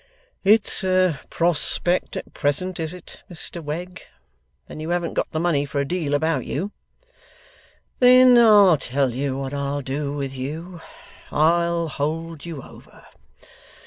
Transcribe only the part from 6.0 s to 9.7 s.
about you? Then I'll tell you what